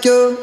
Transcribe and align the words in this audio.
like 0.00 0.06
you. 0.06 0.39